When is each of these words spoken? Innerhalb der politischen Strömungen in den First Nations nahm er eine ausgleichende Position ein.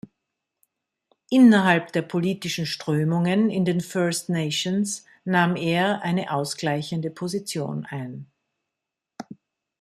Innerhalb 1.29 1.93
der 1.93 2.01
politischen 2.01 2.65
Strömungen 2.65 3.51
in 3.51 3.65
den 3.65 3.81
First 3.81 4.29
Nations 4.29 5.05
nahm 5.25 5.55
er 5.55 6.01
eine 6.01 6.31
ausgleichende 6.31 7.11
Position 7.11 7.85
ein. 7.87 8.25